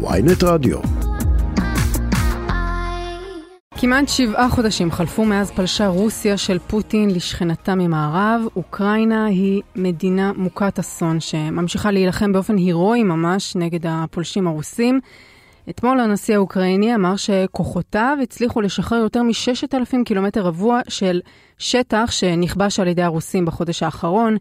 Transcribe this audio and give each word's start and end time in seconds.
ויינט 0.00 0.42
רדיו. 0.42 0.78
כמעט 3.80 4.08
שבעה 4.08 4.48
חודשים 4.48 4.90
חלפו 4.90 5.24
מאז 5.24 5.50
פלשה 5.50 5.86
רוסיה 5.86 6.36
של 6.36 6.58
פוטין 6.58 7.10
לשכנתה 7.10 7.74
ממערב. 7.74 8.42
אוקראינה 8.56 9.26
היא 9.26 9.62
מדינה 9.76 10.32
מוכת 10.36 10.78
אסון 10.78 11.20
שממשיכה 11.20 11.90
להילחם 11.90 12.32
באופן 12.32 12.56
הירואי 12.56 13.02
ממש 13.02 13.56
נגד 13.56 13.80
הפולשים 13.88 14.46
הרוסים. 14.46 15.00
אתמול 15.70 16.00
הנשיא 16.00 16.34
האוקראיני 16.34 16.94
אמר 16.94 17.16
שכוחותיו 17.16 18.18
הצליחו 18.22 18.60
לשחרר 18.60 18.98
יותר 18.98 19.22
מ-6,000 19.22 20.04
קילומטר 20.04 20.40
רבוע 20.40 20.80
של 20.88 21.20
שטח 21.58 22.10
שנכבש 22.10 22.80
על 22.80 22.88
ידי 22.88 23.02
הרוסים 23.02 23.44
בחודש 23.44 23.82
האחרון. 23.82 24.36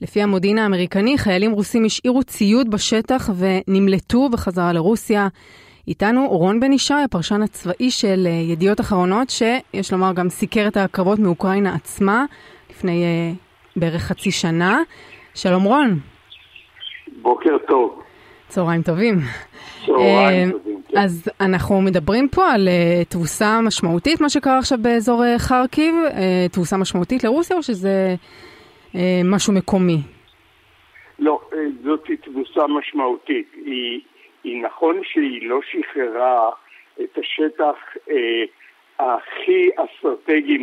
לפי 0.00 0.22
המודיעין 0.22 0.58
האמריקני, 0.58 1.18
חיילים 1.18 1.52
רוסים 1.52 1.84
השאירו 1.84 2.22
ציוד 2.22 2.70
בשטח 2.70 3.30
ונמלטו 3.38 4.28
בחזרה 4.28 4.72
לרוסיה. 4.72 5.28
איתנו 5.88 6.28
רון 6.28 6.60
בן 6.60 6.72
ישי, 6.72 6.94
הפרשן 6.94 7.42
הצבאי 7.42 7.90
של 7.90 8.26
אה, 8.26 8.30
ידיעות 8.30 8.80
אחרונות, 8.80 9.30
שיש 9.30 9.92
לומר 9.92 10.12
גם 10.12 10.28
סיקר 10.28 10.68
את 10.68 10.76
הקרבות 10.76 11.18
מאוקראינה 11.18 11.74
עצמה 11.74 12.24
לפני 12.70 13.04
uh, 13.04 13.36
בערך 13.80 14.02
חצי 14.02 14.30
שנה. 14.30 14.80
שלום 15.34 15.64
רון. 15.64 15.98
בוקר 17.22 17.56
טוב. 17.68 18.02
צהריים 18.48 18.82
טובים. 18.82 19.18
צהריים 19.86 20.50
טובים. 20.50 20.81
אז 20.96 21.28
אנחנו 21.40 21.80
מדברים 21.80 22.28
פה 22.28 22.50
על 22.50 22.68
uh, 22.68 23.08
תבוסה 23.08 23.60
משמעותית, 23.60 24.20
מה 24.20 24.28
שקרה 24.28 24.58
עכשיו 24.58 24.78
באזור 24.82 25.22
uh, 25.22 25.38
חרקיב, 25.38 25.94
uh, 25.94 26.52
תבוסה 26.52 26.76
משמעותית 26.76 27.24
לרוסיה, 27.24 27.56
או 27.56 27.62
שזה 27.62 28.14
uh, 28.92 28.96
משהו 29.24 29.52
מקומי? 29.52 29.98
לא, 31.18 31.40
זאת 31.84 32.10
תבוסה 32.22 32.66
משמעותית. 32.66 33.48
היא, 33.64 34.00
היא 34.44 34.62
נכון 34.62 35.00
שהיא 35.04 35.48
לא 35.48 35.60
שחררה 35.70 36.50
את 37.02 37.18
השטח 37.18 37.74
uh, 38.08 38.12
הכי 38.98 39.68
אסטרטגי 39.76 40.58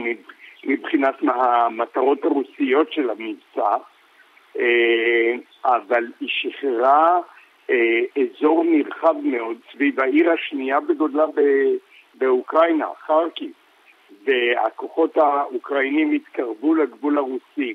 מבחינת 0.63 1.15
המטרות 1.21 2.25
הרוסיות 2.25 2.93
של 2.93 3.09
המבצע, 3.09 3.75
uh, 4.55 4.59
אבל 5.65 6.03
היא 6.19 6.29
שחררה 6.29 7.19
אזור 8.15 8.63
נרחב 8.63 9.15
מאוד 9.23 9.57
סביב 9.71 9.99
העיר 9.99 10.31
השנייה 10.31 10.79
בגודלה 10.79 11.25
באוקראינה, 12.13 12.87
חרקי, 13.05 13.51
והכוחות 14.23 15.17
האוקראינים 15.17 16.11
התקרבו 16.11 16.75
לגבול 16.75 17.17
הרוסי, 17.17 17.73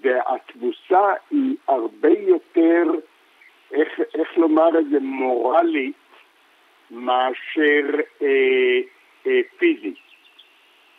והתבוסה 0.00 1.12
היא 1.30 1.56
הרבה 1.68 2.08
יותר, 2.08 2.84
איך, 3.72 4.00
איך 4.14 4.38
לומר 4.38 4.78
את 4.78 4.88
זה, 4.90 4.98
מורלית 5.00 5.94
מאשר 6.90 7.86
אה, 8.22 8.80
אה, 9.26 9.40
פיזית. 9.58 9.98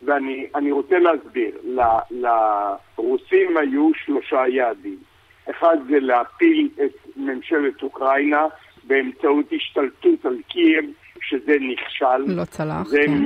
ואני 0.02 0.72
רוצה 0.72 1.00
להסביר, 1.00 1.58
ל, 1.64 1.82
לרוסים 2.12 3.58
היו 3.58 3.90
שלושה 3.94 4.48
יעדים. 4.48 5.09
אחד 5.50 5.78
זה 5.90 6.00
להפיל 6.00 6.70
את 6.86 7.18
ממשלת 7.18 7.84
אוקראינה 7.84 8.46
באמצעות 8.84 9.46
השתלטות 9.52 10.26
על 10.26 10.38
קייב, 10.48 10.86
שזה 11.22 11.58
נכשל. 11.60 12.18
לא 12.28 12.46
צלח, 12.46 12.88
זה 12.88 13.02
כן. 13.06 13.24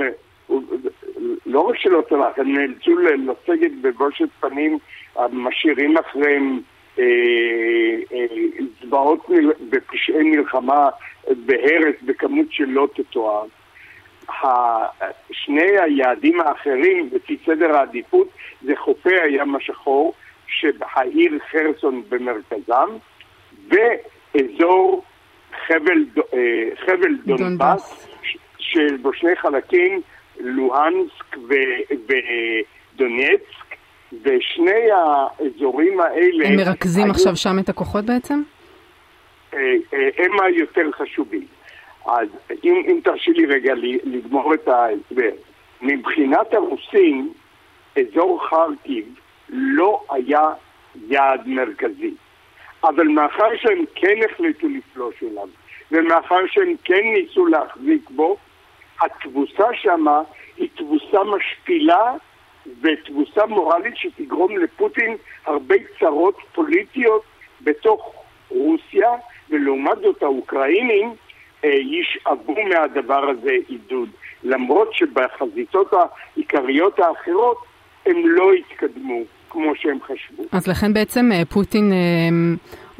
לא 1.46 1.60
רק 1.60 1.76
שלא 1.76 2.02
צלח, 2.08 2.38
הם 2.38 2.52
נאלצו 2.52 2.98
לסגת 2.98 3.70
בבושת 3.80 4.28
פנים, 4.40 4.78
משאירים 5.32 5.96
אחריהם 5.96 6.60
אה, 6.98 7.04
אה, 8.12 8.26
זוועות 8.82 9.30
בפשעי 9.70 10.22
מלחמה 10.22 10.88
בהרס 11.46 11.94
בכמות 12.02 12.46
שלא 12.50 12.88
תתואר. 12.94 13.44
שני 15.32 15.78
היעדים 15.80 16.40
האחרים, 16.40 17.10
לפי 17.12 17.36
סדר 17.46 17.76
העדיפות, 17.76 18.28
זה 18.62 18.72
חופי 18.76 19.20
הים 19.20 19.56
השחור, 19.56 20.14
שהעיר 20.60 21.38
חרסון 21.50 22.02
במרכזם, 22.08 22.88
ואזור 23.68 25.04
חבל, 25.66 26.04
אה, 26.34 26.68
חבל 26.86 27.16
דונבאס, 27.26 28.08
שיש 28.58 28.92
בו 29.02 29.12
שני 29.12 29.36
חלקים, 29.36 30.00
לוהנסק 30.40 31.36
ודונייצק, 32.94 33.74
ושני 34.22 34.90
האזורים 34.90 36.00
האלה... 36.00 36.48
הם 36.48 36.56
מרכזים 36.56 37.04
היו... 37.04 37.12
עכשיו 37.12 37.36
שם 37.36 37.58
את 37.58 37.68
הכוחות 37.68 38.04
בעצם? 38.04 38.42
אה, 39.54 39.58
אה, 39.94 40.08
הם 40.18 40.40
היותר 40.40 40.92
חשובים. 40.92 41.46
אז 42.06 42.28
אם, 42.64 42.82
אם 42.86 43.00
תרשי 43.04 43.30
לי 43.30 43.46
רגע 43.46 43.74
לגמור 44.04 44.54
את 44.54 44.68
ההסבר. 44.68 45.30
מבחינת 45.82 46.54
הרוסים, 46.54 47.32
אזור 47.98 48.46
חרקיב 48.48 49.04
לא 49.48 50.02
היה 50.10 50.50
יעד 51.08 51.46
מרכזי. 51.46 52.14
אבל 52.84 53.08
מאחר 53.08 53.56
שהם 53.56 53.84
כן 53.94 54.18
החליטו 54.30 54.68
לפלוש 54.68 55.14
אליו, 55.22 55.48
ומאחר 55.92 56.46
שהם 56.46 56.74
כן 56.84 57.02
ניסו 57.14 57.46
להחזיק 57.46 58.10
בו, 58.10 58.36
התבוסה 59.00 59.64
שמה 59.74 60.22
היא 60.56 60.68
תבוסה 60.74 61.18
משפילה 61.24 62.12
ותבוסה 62.80 63.46
מורלית 63.46 63.96
שתגרום 63.96 64.58
לפוטין 64.58 65.16
הרבה 65.46 65.74
צרות 66.00 66.36
פוליטיות 66.52 67.22
בתוך 67.60 68.14
רוסיה, 68.48 69.10
ולעומת 69.50 69.98
זאת 69.98 70.22
האוקראינים 70.22 71.14
אה, 71.64 71.70
ישאבו 71.70 72.54
מהדבר 72.68 73.30
הזה 73.30 73.56
עידוד. 73.68 74.08
למרות 74.42 74.94
שבחזיתות 74.94 75.92
העיקריות 75.92 76.98
האחרות 76.98 77.58
הם 78.06 78.16
לא 78.26 78.52
התקדמו 78.52 79.22
כמו 79.54 79.72
שהם 79.76 79.98
חשבו. 80.02 80.42
אז 80.52 80.68
לכן 80.68 80.92
בעצם 80.94 81.30
אה, 81.32 81.44
פוטין 81.44 81.92
אה, 81.92 81.98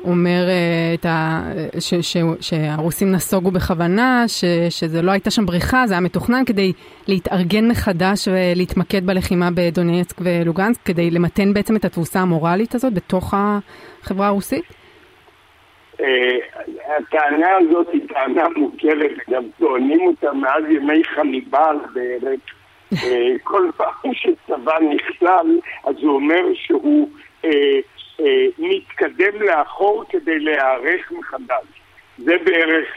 אומר 0.04 0.44
אה, 0.48 1.10
ה... 1.10 1.42
ש, 1.80 1.94
ש, 1.94 2.16
שהרוסים 2.40 3.12
נסוגו 3.12 3.50
בכוונה, 3.50 4.24
ש, 4.26 4.44
שזה 4.70 5.02
לא 5.02 5.10
הייתה 5.12 5.30
שם 5.30 5.46
בריחה, 5.46 5.86
זה 5.86 5.94
היה 5.94 6.00
מתוכנן 6.00 6.44
כדי 6.46 6.72
להתארגן 7.08 7.68
מחדש 7.68 8.28
ולהתמקד 8.28 9.06
בלחימה 9.06 9.48
בדונייצק 9.54 10.16
ולוגנסק, 10.20 10.82
כדי 10.82 11.10
למתן 11.10 11.54
בעצם 11.54 11.76
את 11.76 11.84
התבוסה 11.84 12.20
המורלית 12.20 12.74
הזאת 12.74 12.94
בתוך 12.94 13.34
החברה 13.36 14.26
הרוסית? 14.26 14.64
הטענה 16.98 17.48
הזאת 17.60 17.88
היא 17.92 18.00
טענה 18.08 18.48
מוכרת, 18.56 19.10
גם 19.30 19.42
טוענים 19.58 20.00
אותה 20.06 20.32
מאז 20.32 20.64
ימי 20.70 21.04
חניבל 21.04 21.76
בערך. 21.94 22.40
אה, 23.04 23.34
כל 23.42 23.70
פעם 23.76 24.12
שצבא 24.12 24.72
נכלל, 24.80 25.58
אז 25.84 25.94
הוא 26.02 26.14
אומר 26.14 26.44
שהוא 26.54 27.10
אה, 27.44 27.50
אה, 28.20 28.46
מתקדם 28.58 29.42
לאחור 29.42 30.04
כדי 30.08 30.38
להיערך 30.38 31.12
מחדש. 31.12 31.64
זה 32.18 32.36
בערך, 32.44 32.88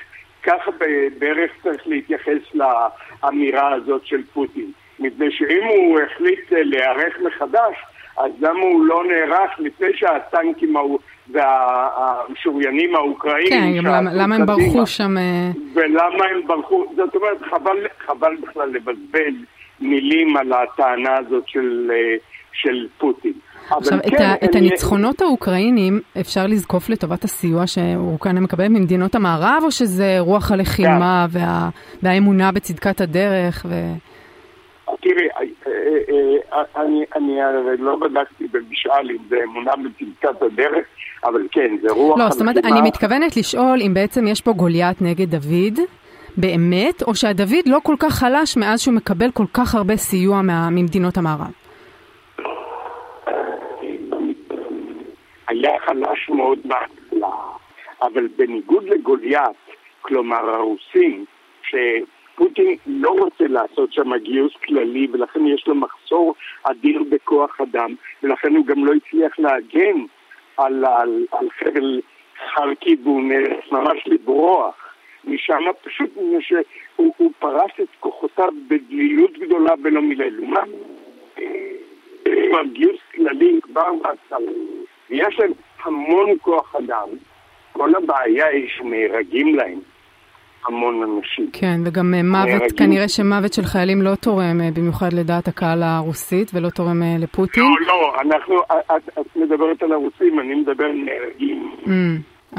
ככה 0.43 0.71
בערך 1.19 1.51
צריך 1.63 1.87
להתייחס 1.87 2.41
לאמירה 2.53 3.73
הזאת 3.73 4.05
של 4.05 4.23
פוטין. 4.33 4.71
מפני 4.99 5.31
שאם 5.31 5.63
הוא 5.67 5.99
החליט 5.99 6.51
להיערך 6.51 7.17
מחדש, 7.25 7.75
אז 8.17 8.31
למה 8.39 8.59
הוא 8.59 8.85
לא 8.85 9.03
נערך 9.07 9.51
לפני 9.59 9.87
שהטנקים 9.95 10.75
והמשוריינים 11.29 12.95
האוקראינים... 12.95 13.81
כן, 13.81 13.87
למה, 13.87 14.13
למה 14.13 14.35
הם 14.35 14.45
ברחו 14.45 14.87
שם... 14.87 15.15
ולמה 15.73 16.25
הם 16.25 16.47
ברחו, 16.47 16.85
זאת 16.95 17.15
אומרת, 17.15 17.41
חבל, 17.41 17.87
חבל 17.99 18.35
בכלל 18.35 18.69
לבזבז 18.69 19.33
מילים 19.81 20.37
על 20.37 20.53
הטענה 20.53 21.17
הזאת 21.17 21.43
של, 21.47 21.91
אה, 21.93 22.15
של 22.53 22.87
פוטין. 22.97 23.33
עכשיו, 23.69 23.99
כן, 24.03 24.15
את, 24.15 24.21
ה, 24.21 24.45
את 24.45 24.55
הניצחונות 24.55 25.21
האוקראינים 25.21 25.99
אפשר 26.19 26.47
לזקוף 26.47 26.89
לטובת 26.89 27.23
הסיוע 27.23 27.67
שאוקראינה 27.67 28.39
מקבלת 28.39 28.69
ממדינות 28.69 29.15
המערב, 29.15 29.61
או 29.63 29.71
שזה 29.71 30.15
רוח 30.19 30.51
הלחימה 30.51 31.25
כן. 31.33 31.39
וה, 31.39 31.69
והאמונה 32.03 32.51
בצדקת 32.51 33.01
הדרך? 33.01 33.65
ו... 33.69 33.73
תראי, 35.01 35.27
אה, 35.37 35.41
אה, 36.53 36.81
אני, 36.83 37.05
אני 37.15 37.37
לא 37.79 37.95
בדקתי 37.95 38.47
במשאל 38.51 39.11
אם 39.11 39.17
זה 39.29 39.35
אמונה 39.43 39.71
בצדקת 39.75 40.41
הדרך, 40.41 40.85
אבל 41.23 41.47
כן, 41.51 41.75
זה 41.81 41.87
רוח 41.91 42.09
הלחימה. 42.09 42.25
לא, 42.25 42.29
זאת 42.29 42.41
אומרת, 42.41 42.57
אני 42.57 42.81
מתכוונת 42.81 43.37
לשאול 43.37 43.81
אם 43.81 43.93
בעצם 43.93 44.27
יש 44.27 44.41
פה 44.41 44.53
גוליית 44.53 45.01
נגד 45.01 45.35
דוד. 45.35 45.79
באמת, 46.37 47.03
או 47.07 47.15
שהדוד 47.15 47.65
לא 47.65 47.79
כל 47.83 47.95
כך 47.99 48.13
חלש 48.13 48.57
מאז 48.57 48.81
שהוא 48.81 48.95
מקבל 48.95 49.31
כל 49.31 49.45
כך 49.53 49.75
הרבה 49.75 49.97
סיוע 49.97 50.41
מה, 50.41 50.69
ממדינות 50.71 51.17
המערב? 51.17 51.51
היה 55.47 55.79
חלש 55.85 56.29
מאוד 56.29 56.59
בהתחלה, 56.65 57.35
אבל 58.01 58.27
בניגוד 58.37 58.83
לגוליית, 58.83 59.57
כלומר 60.01 60.49
הרוסים, 60.49 61.25
שפוטין 61.61 62.75
לא 62.85 63.09
רוצה 63.09 63.47
לעשות 63.47 63.93
שם 63.93 64.17
גיוס 64.17 64.53
כללי 64.65 65.07
ולכן 65.11 65.47
יש 65.47 65.67
לו 65.67 65.75
מחסור 65.75 66.35
אדיר 66.63 67.03
בכוח 67.09 67.61
אדם 67.61 67.95
ולכן 68.23 68.55
הוא 68.55 68.65
גם 68.65 68.85
לא 68.85 68.91
הצליח 68.93 69.39
להגן 69.39 69.99
על, 70.57 70.85
על, 70.85 71.25
על 71.31 71.47
חבל 71.59 72.01
חרקי 72.53 72.95
והוא 73.03 73.21
ממש 73.71 74.03
לברוח 74.05 74.86
משם 75.23 75.63
פשוט 75.83 76.09
מפני 76.17 76.61
שהוא 76.95 77.31
פרס 77.39 77.71
את 77.81 77.87
כוחותיו 77.99 78.49
בדלילות 78.67 79.37
גדולה 79.37 79.73
ולא 79.83 80.01
מילא 80.01 80.25
לומה. 80.25 80.63
גיוס 82.73 82.99
כללי 83.15 83.59
כבר 83.61 83.93
בהתחלה, 84.03 84.51
ויש 85.09 85.39
להם 85.39 85.51
המון 85.83 86.29
כוח 86.41 86.75
אדם. 86.75 87.07
כל 87.71 87.95
הבעיה 87.95 88.47
היא 88.47 88.67
שנהרגים 88.69 89.55
להם. 89.55 89.79
המון 90.67 91.03
אנשים. 91.03 91.49
כן, 91.53 91.81
וגם 91.85 92.13
אה, 92.13 92.23
מוות, 92.23 92.47
נהרגים. 92.47 92.77
כנראה 92.77 93.07
שמוות 93.07 93.53
של 93.53 93.61
חיילים 93.61 94.01
לא 94.01 94.15
תורם 94.15 94.61
אה, 94.61 94.69
במיוחד 94.73 95.13
לדעת 95.13 95.47
הקהל 95.47 95.83
הרוסית 95.83 96.51
ולא 96.53 96.69
תורם 96.69 97.03
אה, 97.03 97.15
לפוטין. 97.19 97.63
לא, 97.63 97.87
לא, 97.87 98.21
אנחנו, 98.21 98.55
את, 98.61 99.19
את 99.19 99.35
מדברת 99.35 99.83
על 99.83 99.91
הרוסים, 99.91 100.39
אני 100.39 100.55
מדבר 100.55 100.85
על 100.85 100.91
נהרגים. 101.05 101.71
Mm, 101.85 101.89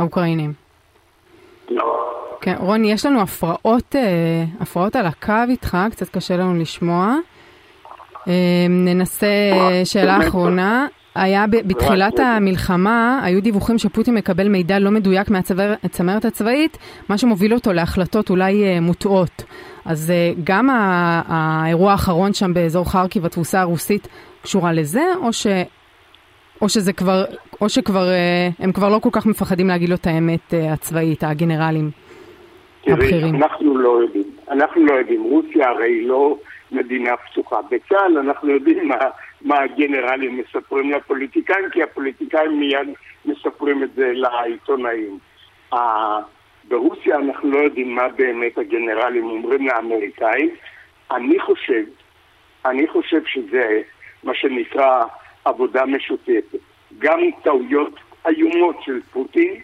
האוקראינים. 0.01 0.68
כן, 2.41 2.55
רוני, 2.59 2.93
יש 2.93 3.07
לנו 3.07 3.21
הפרעות, 3.21 3.95
הפרעות 4.61 4.97
על 4.97 5.07
הקו 5.07 5.33
איתך, 5.49 5.79
קצת 5.91 6.09
קשה 6.09 6.37
לנו 6.37 6.55
לשמוע. 6.55 7.15
ננסה 8.69 9.27
שאלה 9.85 10.19
אחרונה. 10.29 10.87
היה 11.19 11.47
בתחילת 11.47 12.19
המלחמה, 12.19 13.21
היו 13.23 13.43
דיווחים 13.43 13.79
שפוטין 13.79 14.15
מקבל 14.15 14.49
מידע 14.49 14.79
לא 14.79 14.91
מדויק 14.91 15.31
מהצמרת 15.31 16.25
הצבאית, 16.25 16.79
מה 17.09 17.19
שמוביל 17.19 17.55
אותו 17.55 17.73
להחלטות 17.73 18.31
אולי 18.31 18.65
אה, 18.65 18.81
מוטעות. 18.81 19.45
אז 19.85 20.11
אה, 20.11 20.33
גם 20.45 20.69
האירוע 21.29 21.93
האחרון 21.93 22.33
שם 22.35 22.55
באזור 22.55 22.91
חרקיב, 22.91 23.27
התבוסה 23.27 23.61
הרוסית, 23.61 24.09
קשורה 24.43 24.73
לזה, 24.73 25.05
או, 25.23 25.33
ש, 25.33 25.47
או 26.63 26.69
שזה 26.69 26.93
כבר, 26.93 27.25
או 27.61 27.69
שכבר, 27.69 28.09
אה, 28.09 28.49
הם 28.59 28.73
כבר 28.73 28.89
לא 28.89 28.99
כל 28.99 29.11
כך 29.13 29.27
מפחדים 29.27 29.69
להגיד 29.69 29.89
לו 29.89 29.95
את 29.95 30.07
האמת 30.07 30.55
הצבאית, 30.73 31.25
הגנרלים 31.25 31.91
הבכירים? 32.87 33.35
אנחנו 33.35 33.79
לא 33.79 34.03
יודעים. 34.03 34.25
אנחנו 34.51 34.87
לא 34.87 34.95
יודעים. 34.95 35.23
רוסיה 35.23 35.69
הרי 35.69 36.05
לא 36.05 36.39
מדינה 36.73 37.17
פתוחה. 37.17 37.57
בצה"ל 37.71 38.19
אנחנו 38.19 38.51
יודעים 38.51 38.89
מה... 38.89 38.97
מה 39.43 39.61
הגנרלים 39.61 40.39
מספרים 40.39 40.91
לפוליטיקאים, 40.91 41.71
כי 41.73 41.83
הפוליטיקאים 41.83 42.61
מיד 42.61 42.89
מספרים 43.25 43.83
את 43.83 43.95
זה 43.95 44.13
לעיתונאים. 44.15 45.19
ברוסיה 46.69 47.17
אנחנו 47.17 47.51
לא 47.51 47.59
יודעים 47.59 47.95
מה 47.95 48.09
באמת 48.09 48.59
הגנרלים 48.59 49.25
אומרים 49.25 49.67
לאמריקאים. 49.67 50.51
אני 51.11 51.41
חושב, 51.41 51.85
אני 52.65 52.89
חושב 52.89 53.21
שזה 53.25 53.81
מה 54.25 54.35
שנקרא 54.35 55.05
עבודה 55.49 55.87
משותפת. 55.87 56.59
גם 56.99 57.21
טעויות 57.43 57.95
איומות 58.29 58.77
של 58.83 59.01
פוטין, 59.13 59.55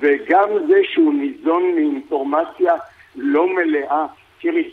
וגם 0.00 0.48
זה 0.68 0.80
שהוא 0.84 1.14
ניזון 1.14 1.74
מאינפורמציה 1.74 2.74
לא 3.16 3.54
מלאה. 3.54 4.06
תראי, 4.40 4.70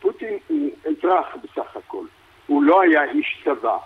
פוטין 0.00 0.38
הוא 0.48 0.70
אזרח 0.84 1.36
בסך 1.42 1.76
הכל. 1.76 2.04
הוא 2.46 2.62
לא 2.62 2.82
היה 2.82 3.04
איש 3.04 3.42
צבא. 3.44 3.76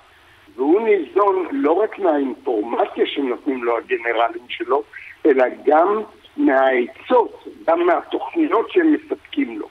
והוא 0.57 0.81
ניזון 0.81 1.47
לא 1.53 1.73
רק 1.73 1.99
מהאינפורמציה 1.99 3.07
שנותנים 3.07 3.65
לו 3.65 3.79
הגנרלים 3.79 4.49
שלו, 4.49 4.83
אלא 5.27 5.45
גם 5.65 6.03
מהעצות, 6.37 7.45
גם 7.67 7.87
מהתוכניות 7.87 8.71
שהם 8.71 8.93
מספקים 8.93 9.59
לו. 9.59 9.69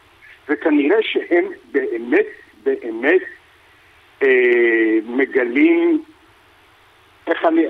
וכנראה 0.50 0.98
שהם 1.02 1.46
באמת 1.72 2.26
באמת 2.64 3.22
אה, 4.24 5.00
מגלים 5.06 6.04
איך 7.28 7.46
אני, 7.46 7.62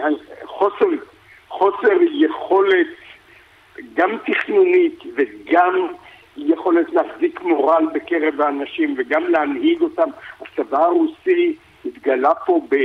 חוסר, 0.43 0.85
חוסר 1.47 1.97
יכולת 2.11 2.87
גם 3.93 4.09
תכנונית 4.25 4.99
וגם 5.15 5.87
יכולת 6.37 6.87
להחזיק 6.93 7.41
מורל 7.41 7.85
בקרב 7.93 8.41
האנשים 8.41 8.95
וגם 8.97 9.23
להנהיג 9.23 9.81
אותם. 9.81 10.09
הצבא 10.41 10.77
הרוסי 10.77 11.55
התגלה 11.85 12.35
פה 12.45 12.61
ב... 12.69 12.75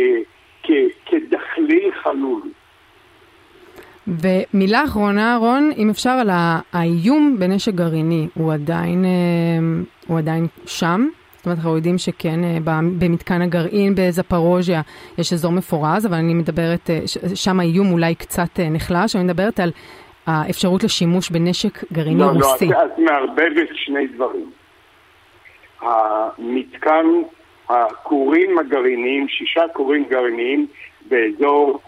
כ... 0.62 0.70
כדחליל 1.06 1.90
חלול. 2.02 2.42
ומילה 4.06 4.84
אחרונה, 4.84 5.36
רון, 5.40 5.70
אם 5.76 5.90
אפשר, 5.90 6.10
על 6.10 6.30
האיום 6.72 7.36
בנשק 7.38 7.72
גרעיני, 7.74 8.28
הוא 8.34 8.52
עדיין, 8.52 9.04
אה, 9.04 9.10
הוא 10.06 10.18
עדיין 10.18 10.46
שם? 10.66 11.08
זאת 11.42 11.46
אומרת, 11.46 11.58
אנחנו 11.58 11.76
יודעים 11.76 11.98
שכן, 11.98 12.44
אה, 12.44 12.58
במתקן 12.98 13.42
הגרעין 13.42 13.94
בזפרוז'יה 13.96 14.80
יש 15.18 15.32
אזור 15.32 15.52
מפורז, 15.52 16.06
אבל 16.06 16.14
אני 16.14 16.34
מדברת, 16.34 16.90
אה, 16.90 17.00
שם 17.34 17.60
האיום 17.60 17.92
אולי 17.92 18.14
קצת 18.14 18.60
נחלש, 18.70 19.16
אני 19.16 19.24
מדברת 19.24 19.60
על 19.60 19.70
האפשרות 20.26 20.84
לשימוש 20.84 21.30
בנשק 21.30 21.92
גרעיני 21.92 22.20
לא, 22.20 22.26
לא 22.26 22.50
רוסי. 22.50 22.66
לא, 22.66 22.72
לא, 22.72 22.84
את 22.84 22.98
מערבבת 22.98 23.68
שני 23.74 24.06
דברים. 24.06 24.50
המתקן, 25.80 27.06
הכורים 27.68 28.58
הגרעיניים, 28.58 29.28
שישה 29.28 29.62
כורים 29.72 30.04
גרעיניים 30.10 30.66
באזור, 31.08 31.80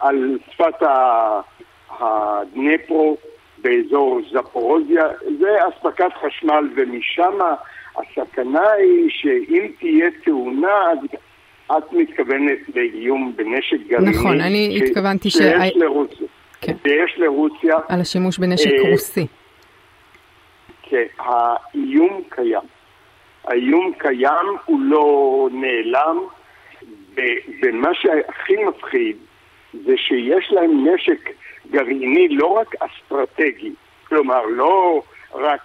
על 0.00 0.38
שפת 0.50 0.86
הדנפרו, 1.90 3.16
באזור 3.58 4.20
זפורוזיה, 4.32 5.04
זה 5.38 5.56
אספקת 5.68 6.10
חשמל, 6.26 6.68
ומשם 6.76 7.38
הסכנה 7.96 8.70
היא 8.70 9.10
שאם 9.10 9.66
תהיה 9.78 10.10
תאונה, 10.24 10.90
אז 10.90 10.98
את 11.78 11.92
מתכוונת 11.92 12.58
לאיום 12.74 13.32
בנשק 13.36 13.76
גרעיני. 13.88 14.10
נכון, 14.10 14.40
אני 14.40 14.80
התכוונתי 14.84 15.30
ש... 15.30 15.32
שיש 15.32 15.76
לרוסיה. 15.76 16.26
כן. 16.60 16.72
ויש 16.84 17.14
לרוסיה... 17.16 17.76
על 17.88 18.00
השימוש 18.00 18.38
בנשק 18.38 18.70
אה, 18.70 18.90
רוסי. 18.90 19.26
כן, 20.82 21.04
האיום 21.18 22.22
קיים. 22.28 22.60
האיום 23.44 23.92
קיים, 23.98 24.46
הוא 24.64 24.80
לא 24.80 25.48
נעלם, 25.52 26.18
ומה 27.62 27.94
שהכי 27.94 28.64
מפחיד 28.64 29.16
זה 29.72 29.94
שיש 29.96 30.52
להם 30.52 30.88
נשק 30.88 31.30
גרעיני 31.70 32.28
לא 32.28 32.46
רק 32.46 32.74
אסטרטגי, 32.78 33.72
כלומר 34.08 34.46
לא 34.46 35.02
רק 35.34 35.60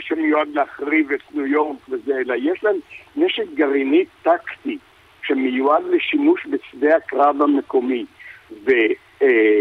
שמיועד 0.00 0.48
להחריב 0.54 1.12
את 1.12 1.20
ניו 1.34 1.46
יורק 1.46 1.76
וזה, 1.88 2.18
אלא 2.18 2.34
יש 2.38 2.64
להם 2.64 2.76
נשק 3.16 3.46
גרעיני 3.54 4.04
טקטי 4.22 4.78
שמיועד 5.22 5.84
לשימוש 5.84 6.46
בשדה 6.46 6.96
הקרב 6.96 7.42
המקומי. 7.42 8.04
ו, 8.64 8.70
אה, 9.22 9.60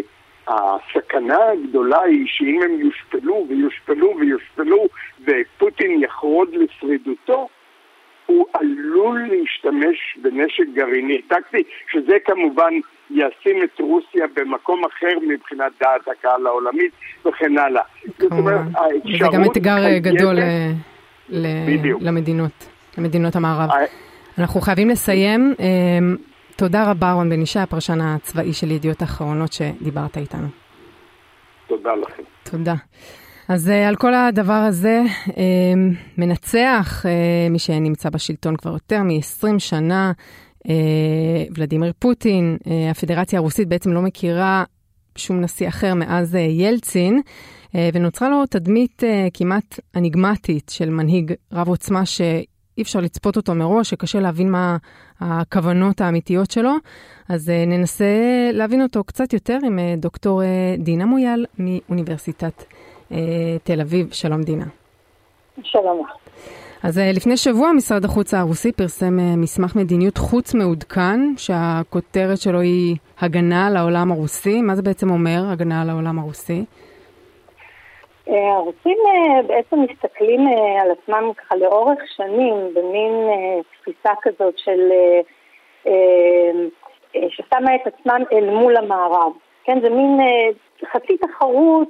הגדולה 1.54 2.02
היא 2.02 2.28
שאם 2.28 2.62
הם 2.62 2.80
יושפלו 2.80 3.46
ויושפלו 3.50 4.14
ויושפלו 4.20 4.88
ופוטין 5.26 6.04
יחרוד 6.04 6.50
לשרידותו, 6.54 7.48
הוא 8.26 8.46
עלול 8.54 9.28
להשתמש 9.30 10.18
בנשק 10.22 10.66
גרעיני 10.74 11.22
טקטי, 11.22 11.64
שזה 11.92 12.18
כמובן 12.26 12.74
ישים 13.12 13.64
את 13.64 13.80
רוסיה 13.80 14.26
במקום 14.36 14.82
אחר 14.86 15.20
מבחינת 15.28 15.72
דעת 15.80 16.08
הקהל 16.08 16.48
העולמית 16.48 16.92
וכן 17.26 17.58
הלאה. 17.58 17.84
כמובן, 18.20 18.68
וזה 19.06 19.26
גם 19.34 19.44
אתגר 19.52 19.76
חייבת... 19.76 20.04
גדול 20.04 20.40
אה, 20.40 20.72
ל... 21.30 21.48
למדינות, 22.02 22.68
למדינות 22.98 23.36
המערב. 23.36 23.70
אנחנו 24.38 24.62
חייבים 24.62 24.90
לסיים. 24.90 25.54
אה, 25.60 25.66
תודה 26.56 26.92
רבה, 26.92 27.12
רון 27.12 27.30
בן 27.30 27.42
ישי, 27.42 27.60
הפרשן 27.60 28.02
הצבאי 28.02 28.54
של 28.54 28.72
ידיעות 28.72 29.04
אחרונות 29.04 29.54
שדיברת 29.54 30.18
איתנו. 30.18 30.48
תודה 31.68 31.96
לכם. 31.96 32.24
תודה. 32.52 32.74
אז 33.50 33.70
על 33.70 33.96
כל 33.96 34.14
הדבר 34.14 34.54
הזה, 34.54 35.02
uh, 35.28 35.32
מנצח 36.18 37.06
מי 37.50 37.60
שנמצא 37.60 38.10
בשלטון 38.10 38.56
כבר 38.56 38.72
יותר 38.72 39.04
מ-20 39.04 39.60
שנה, 39.60 40.12
ולדימיר 41.58 41.94
פוטין, 42.00 42.58
uh, 42.64 42.70
הפדרציה 42.92 43.40
הרוסית 43.40 43.68
בעצם 43.68 43.92
לא 43.92 44.02
מכירה 44.02 44.64
שום 45.16 45.42
נשיא 45.42 45.68
אחר 45.68 45.94
מאז 45.94 46.36
uh, 46.36 46.38
ילצין, 46.38 47.22
ונוצרה 47.94 48.30
לו 48.30 48.46
תדמית 48.46 49.04
כמעט 49.34 49.80
אניגמטית 49.96 50.72
של 50.76 50.90
מנהיג 50.90 51.34
רב 51.52 51.68
עוצמה 51.68 52.06
ש... 52.06 52.22
אי 52.78 52.84
אפשר 52.84 53.00
לצפות 53.00 53.38
אותו 53.38 53.56
מראש, 53.56 53.90
שקשה 53.90 54.20
להבין 54.20 54.52
מה 54.52 54.78
הכוונות 55.20 56.02
האמיתיות 56.02 56.52
שלו. 56.52 56.72
אז 57.30 57.50
ננסה 57.68 58.06
להבין 58.54 58.82
אותו 58.82 59.04
קצת 59.04 59.34
יותר 59.34 59.58
עם 59.66 59.80
דוקטור 59.98 60.42
דינה 60.78 61.06
מויאל 61.06 61.46
מאוניברסיטת 61.60 62.64
תל 63.64 63.82
אביב. 63.82 64.08
שלום 64.12 64.44
דינה. 64.44 64.66
שלום. 65.64 66.06
אז 66.88 66.98
uh, 66.98 67.02
לפני 67.16 67.38
שבוע 67.38 67.72
משרד 67.72 68.06
החוץ 68.06 68.34
הרוסי 68.34 68.72
פרסם 68.72 69.18
uh, 69.20 69.38
מסמך 69.38 69.76
מדיניות 69.76 70.18
חוץ 70.18 70.54
מעודכן, 70.54 71.20
שהכותרת 71.38 72.38
שלו 72.38 72.60
היא 72.60 72.96
הגנה 73.20 73.68
על 73.68 73.78
העולם 73.78 74.12
הרוסי. 74.12 74.62
מה 74.62 74.76
זה 74.76 74.82
בעצם 74.82 75.10
אומר, 75.10 75.40
הגנה 75.52 75.82
על 75.82 75.90
העולם 75.90 76.20
הרוסי? 76.20 76.66
הרוסים 78.28 78.98
אה, 79.08 79.42
בעצם 79.48 79.78
מסתכלים 79.82 80.48
אה, 80.48 80.82
על 80.82 80.92
עצמם 80.92 81.32
ככה 81.38 81.56
לאורך 81.56 82.00
שנים 82.16 82.54
במין 82.74 83.14
אה, 83.30 83.62
תפיסה 83.82 84.14
כזאת 84.22 84.58
של 84.58 84.80
ששמה 87.30 87.76
את 87.76 87.88
עצמם 87.88 88.22
אל 88.34 88.50
מול 88.50 88.78
המערב. 88.78 89.32
כן, 89.64 89.82
זה 89.82 89.90
מין 89.90 90.20
חצי 90.92 91.18
תחרות, 91.18 91.90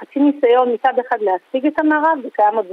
חצי 0.00 0.20
ניסיון 0.20 0.72
מצד 0.74 0.92
אחד 1.08 1.18
להשיג 1.20 1.66
את 1.66 1.78
המערב, 1.78 2.18
זה 2.22 2.28
קיים 2.32 2.54
עוד 2.54 2.66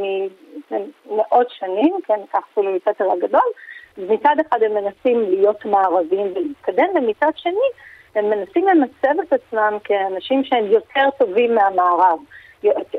ממאות 0.72 1.48
שנים, 1.50 1.96
כן, 2.08 2.20
כך 2.34 2.44
אפילו 2.54 2.72
מסתר 2.72 3.12
הגדול, 3.12 3.50
מצד 3.98 4.36
אחד 4.48 4.64
הם 4.64 4.74
מנסים 4.74 5.22
להיות 5.22 5.66
מערבים 5.66 6.34
ולהתקדם, 6.36 6.88
ומצד 6.96 7.32
שני 7.36 7.70
הם 8.16 8.30
מנסים 8.30 8.68
למצב 8.68 9.20
את 9.28 9.34
עצמם 9.34 9.78
כאנשים 9.84 10.44
שהם 10.44 10.66
יותר 10.66 11.10
טובים 11.18 11.56
מהמערב, 11.56 12.20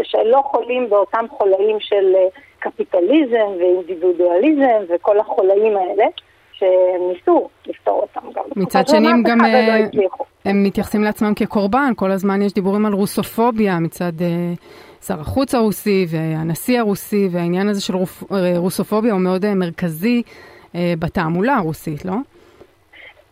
שלא 0.02 0.42
חולים 0.44 0.90
באותם 0.90 1.24
חולאים 1.30 1.80
של 1.80 2.14
אה, 2.16 2.28
קפיטליזם 2.58 3.48
ואינדיבידואליזם 3.58 4.82
וכל 4.88 5.18
החולאים 5.18 5.76
האלה. 5.76 6.04
שניסו 6.64 7.48
לפתור 7.66 8.00
אותם 8.00 8.32
גם. 8.34 8.42
מצד 8.56 8.88
שני 8.88 9.08
הם 9.08 9.22
גם, 9.22 9.44
אה, 9.44 9.80
הם 10.44 10.62
מתייחסים 10.62 11.02
לעצמם 11.02 11.34
כקורבן, 11.36 11.92
כל 11.96 12.10
הזמן 12.10 12.42
יש 12.42 12.54
דיבורים 12.54 12.86
על 12.86 12.92
רוסופוביה 12.92 13.78
מצד 13.78 14.12
uh, 14.18 15.04
שר 15.06 15.20
החוץ 15.20 15.54
הרוסי 15.54 16.06
והנשיא 16.08 16.80
הרוסי, 16.80 17.28
והעניין 17.32 17.68
הזה 17.68 17.80
של 17.80 17.96
רופ, 17.96 18.22
רוסופוביה 18.56 19.12
הוא 19.12 19.20
מאוד 19.20 19.54
מרכזי 19.54 20.22
בתעמולה 20.74 21.56
הרוסית, 21.56 22.04
לא? 22.04 22.14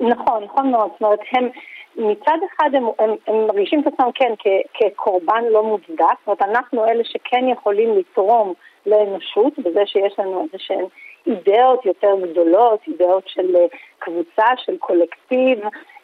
נכון, 0.01 0.45
נכון 0.45 0.71
מאוד. 0.71 0.91
זאת 0.93 1.03
אומרת, 1.03 1.19
הם 1.33 1.49
מצד 1.97 2.39
אחד 2.47 2.71
הם, 2.75 2.85
הם, 2.99 3.11
הם 3.27 3.47
מרגישים 3.47 3.81
את 3.81 3.87
עצמם 3.87 4.11
כן 4.15 4.33
כ, 4.39 4.47
כקורבן 4.75 5.45
לא 5.51 5.65
מוצדק, 5.65 6.17
זאת 6.19 6.27
אומרת, 6.27 6.43
אנחנו 6.43 6.85
אלה 6.85 7.05
שכן 7.05 7.49
יכולים 7.53 7.99
לתרום 7.99 8.53
לאנושות 8.87 9.59
בזה 9.59 9.81
שיש 9.87 10.19
לנו 10.19 10.43
איזה 10.43 10.59
שהן 10.59 10.85
אידאות 11.27 11.87
יותר 11.87 12.15
גדולות, 12.31 12.81
אידאות 12.89 13.23
של 13.27 13.57
אה, 13.57 13.67
קבוצה, 13.99 14.47
של 14.65 14.77
קולקטיב, 14.79 15.59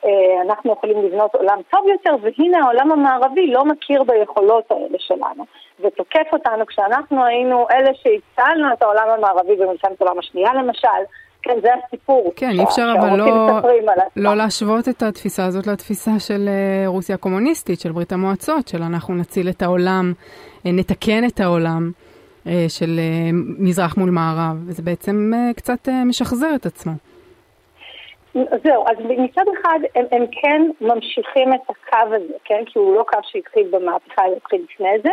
אה, 0.04 0.42
אנחנו 0.42 0.72
יכולים 0.72 1.06
לבנות 1.06 1.34
עולם 1.34 1.58
טוב 1.70 1.84
יותר, 1.88 2.16
והנה 2.22 2.58
העולם 2.64 2.92
המערבי 2.92 3.46
לא 3.46 3.64
מכיר 3.64 4.02
ביכולות 4.02 4.70
האלה 4.70 4.98
שלנו, 4.98 5.44
ותוקף 5.80 6.32
אותנו. 6.32 6.66
כשאנחנו 6.66 7.24
היינו 7.24 7.66
אלה 7.70 7.90
שהצלנו 7.94 8.72
את 8.72 8.82
העולם 8.82 9.08
המערבי 9.08 9.56
במלחמת 9.56 10.00
העולם 10.00 10.18
השנייה 10.18 10.54
למשל, 10.54 11.02
כן, 11.42 11.60
זה 11.62 11.68
הסיפור. 11.84 12.32
כן, 12.36 12.50
אי 12.50 12.64
אפשר 12.64 12.94
אבל 12.98 13.18
לא, 13.18 13.26
לא 14.16 14.36
להשוות 14.36 14.88
את 14.88 15.02
התפיסה 15.02 15.44
הזאת 15.44 15.66
לתפיסה 15.66 16.10
של 16.18 16.48
אה, 16.48 16.84
רוסיה 16.86 17.14
הקומוניסטית, 17.14 17.80
של 17.80 17.92
ברית 17.92 18.12
המועצות, 18.12 18.68
של 18.68 18.82
אנחנו 18.82 19.14
נציל 19.14 19.48
את 19.48 19.62
העולם, 19.62 20.12
נתקן 20.64 21.24
את 21.24 21.40
העולם 21.40 21.90
של 22.68 23.00
מזרח 23.58 23.96
מול 23.96 24.10
מערב, 24.10 24.56
וזה 24.66 24.82
בעצם 24.82 25.32
קצת 25.56 25.88
משחזר 26.06 26.54
את 26.54 26.66
עצמו. 26.66 26.92
זהו, 28.34 28.84
אז 28.86 28.96
מצד 29.18 29.44
אחד 29.60 29.78
הם, 29.94 30.04
הם 30.12 30.24
כן 30.42 30.62
ממשיכים 30.80 31.54
את 31.54 31.70
הקו 31.70 32.14
הזה, 32.14 32.34
כן? 32.44 32.62
כי 32.66 32.78
הוא 32.78 32.94
לא 32.94 33.04
קו 33.08 33.18
שהתחיל 33.22 33.68
במהפכה, 33.70 34.24
הוא 34.24 34.36
התחיל 34.36 34.60
לפני 34.70 34.98
זה, 35.02 35.10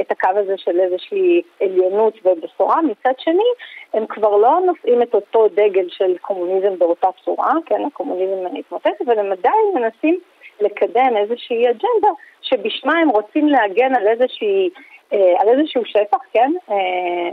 את 0.00 0.10
הקו 0.10 0.28
הזה 0.36 0.54
של 0.56 0.80
איזושהי 0.80 1.42
עליונות 1.60 2.14
ובשורה. 2.24 2.82
מצד 2.82 3.12
שני, 3.18 3.50
הם 3.94 4.06
כבר 4.08 4.36
לא 4.36 4.60
נושאים 4.66 5.02
את 5.02 5.14
אותו 5.14 5.48
דגל 5.48 5.86
של 5.88 6.18
קומוניזם 6.20 6.78
באותה 6.78 7.08
צורה, 7.24 7.52
כן, 7.66 7.84
הקומוניזם 7.86 8.56
התמוטט, 8.58 9.02
אבל 9.06 9.18
הם 9.18 9.32
עדיין 9.32 9.66
מנסים 9.74 10.18
לקדם 10.60 11.16
איזושהי 11.16 11.64
אג'נדה 11.64 12.10
שבשמה 12.42 12.98
הם 12.98 13.08
רוצים 13.08 13.48
להגן 13.48 13.94
על 13.94 14.08
איזושהי... 14.08 14.70
אה, 15.12 15.34
על 15.38 15.48
איזשהו 15.48 15.82
שטח, 15.84 16.18
כן? 16.32 16.52
אה, 16.70 16.76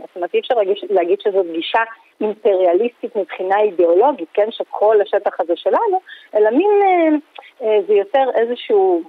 זאת 0.07 0.15
אומרת, 0.15 0.34
אי 0.34 0.39
אפשר 0.39 0.55
להגיד, 0.89 1.19
שזו 1.19 1.43
גישה 1.53 1.79
אימפריאליסטית 2.22 3.15
מבחינה 3.15 3.60
אידיאולוגית, 3.60 4.27
כן? 4.34 4.48
שכל 4.51 5.01
השטח 5.01 5.39
הזה 5.39 5.53
שלנו, 5.55 6.00
אלא 6.36 6.50
מין, 6.51 6.72
אה, 7.62 7.77
זה 7.88 7.93
יותר 7.93 8.29
איזשהו 8.36 9.01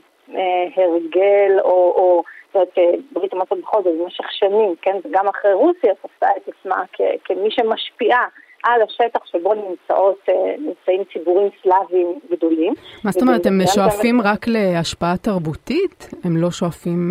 הרגל 0.76 1.58
או, 1.60 1.70
או 1.70 2.22
זאת 2.46 2.54
אומרת, 2.54 2.98
ברית 3.12 3.32
המועצות 3.32 3.58
בכל 3.60 3.82
זאת 3.82 3.94
במשך 4.00 4.25
שנים, 4.30 4.75
כן, 4.82 4.96
וגם 5.04 5.28
אחרי 5.28 5.52
רוסיה 5.52 5.94
תפסה 5.94 6.26
את 6.37 6.48
עצמה 6.48 6.82
כמי 7.25 7.50
שמשפיעה 7.50 8.25
על 8.62 8.82
השטח 8.82 9.26
שבו 9.26 9.54
נמצאות, 9.54 10.28
נמצאים 10.58 11.04
ציבורים 11.12 11.48
סלאביים 11.62 12.18
גדולים. 12.30 12.75
מה 13.04 13.10
זאת 13.10 13.22
אומרת, 13.22 13.46
הם 13.46 13.60
שואפים 13.75 14.20
רק 14.20 14.46
להשפעה 14.46 15.16
תרבותית? 15.16 16.10
הם 16.25 16.37
לא 16.37 16.50
שואפים 16.50 17.10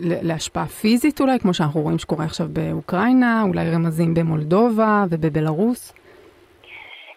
להשפעה 0.00 0.66
פיזית 0.66 1.20
אולי, 1.20 1.38
כמו 1.38 1.54
שאנחנו 1.54 1.80
רואים 1.80 1.98
שקורה 1.98 2.24
עכשיו 2.24 2.46
באוקראינה, 2.52 3.42
אולי 3.48 3.70
רמזים 3.74 4.14
במולדובה 4.14 5.04
ובבלארוס? 5.10 5.94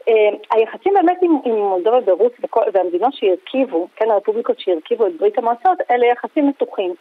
אה, 0.09 0.13
היחסים 0.51 0.93
באמת 0.93 1.17
עם, 1.21 1.37
עם 1.45 1.55
מולדובה 1.55 2.11
ורוס 2.11 2.31
והמדינות 2.73 3.13
שהרכיבו, 3.13 3.87
כן, 3.95 4.11
הרפובליקות 4.11 4.59
שהרכיבו 4.59 5.07
את 5.07 5.11
ברית 5.19 5.37
המועצות, 5.37 5.77
אלה 5.91 6.05
יחסים 6.05 6.47
מתוחים. 6.47 6.93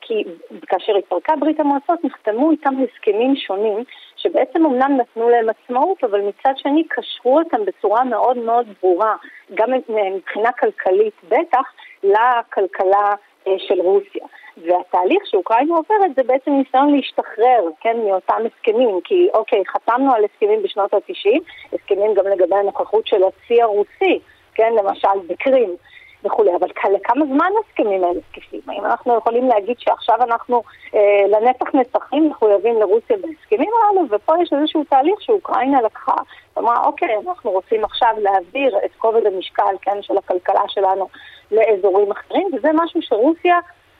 כי 0.00 0.24
כאשר 0.66 0.96
התפרקה 0.96 1.36
ברית 1.36 1.60
המועצות 1.60 2.04
נחתמו 2.04 2.50
איתם 2.50 2.74
הסכמים 2.82 3.36
שונים 3.36 3.84
שבעצם 4.16 4.66
אמנם 4.66 4.96
נתנו 5.00 5.28
להם 5.28 5.46
עצמאות 5.48 6.04
אבל 6.04 6.20
מצד 6.20 6.52
שני 6.56 6.84
קשרו 6.88 7.38
אותם 7.38 7.64
בצורה 7.64 8.04
מאוד 8.04 8.38
מאוד 8.38 8.66
ברורה 8.82 9.16
גם 9.54 9.68
מבחינה 10.16 10.52
כלכלית 10.52 11.14
בטח 11.28 11.72
לכלכלה 12.02 13.14
של 13.58 13.80
רוסיה. 13.80 14.26
והתהליך 14.56 15.26
שאוקראינה 15.26 15.74
עוברת 15.74 16.14
זה 16.16 16.22
בעצם 16.22 16.50
ניסיון 16.50 16.94
להשתחרר, 16.94 17.64
כן, 17.80 17.96
מאותם 18.04 18.42
הסכמים, 18.46 19.00
כי 19.04 19.28
אוקיי, 19.34 19.62
חתמנו 19.66 20.14
על 20.14 20.24
הסכמים 20.24 20.62
בשנות 20.62 20.94
ה-90, 20.94 21.40
הסכמים 21.72 22.14
גם 22.14 22.26
לגבי 22.26 22.56
הנוכחות 22.56 23.06
של 23.06 23.22
הצי 23.24 23.62
הרוסי, 23.62 24.18
כן, 24.54 24.72
למשל 24.78 25.18
בקרים 25.26 25.76
וכולי, 26.28 26.50
אבל 26.56 26.68
לכמה 26.94 27.26
זמן 27.26 27.50
הסכמים 27.60 28.04
האלה 28.04 28.20
תקפים? 28.32 28.60
האם 28.68 28.84
אנחנו 28.84 29.16
יכולים 29.18 29.48
להגיד 29.48 29.76
שעכשיו 29.78 30.22
אנחנו 30.22 30.62
אה, 30.94 31.22
לנצח 31.28 31.74
נצחים 31.74 32.30
מחויבים 32.30 32.80
לרוסיה 32.80 33.16
בהסכמים 33.16 33.70
האלו, 33.82 34.06
ופה 34.10 34.34
יש 34.42 34.52
איזשהו 34.52 34.84
תהליך 34.84 35.22
שאוקראינה 35.22 35.82
לקחה, 35.82 36.14
אמרה, 36.58 36.84
אוקיי, 36.84 37.16
אנחנו 37.28 37.50
רוצים 37.50 37.84
עכשיו 37.84 38.14
להעביר 38.18 38.78
את 38.84 38.90
כובד 38.98 39.26
המשקל, 39.26 39.74
כן, 39.82 40.02
של 40.02 40.18
הכלכלה 40.18 40.62
שלנו 40.68 41.08
לאזורים 41.50 42.10
אחרים, 42.10 42.48
וזה 42.52 42.68
משהו 42.74 43.02
שרוסיה 43.02 43.58